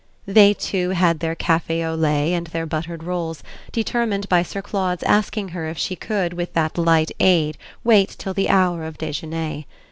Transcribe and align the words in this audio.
They 0.25 0.55
too 0.55 0.89
had 0.97 1.19
their 1.19 1.35
café 1.35 1.85
au 1.87 1.93
lait 1.93 2.33
and 2.33 2.47
their 2.47 2.65
buttered 2.65 3.03
rolls, 3.03 3.43
determined 3.71 4.27
by 4.29 4.41
Sir 4.41 4.63
Claude's 4.63 5.03
asking 5.03 5.49
her 5.49 5.67
if 5.67 5.77
she 5.77 5.95
could 5.95 6.33
with 6.33 6.53
that 6.53 6.75
light 6.75 7.11
aid 7.19 7.55
wait 7.83 8.09
till 8.17 8.33
the 8.33 8.49
hour 8.49 8.83
of 8.85 8.97
déjeuner. 8.97 9.63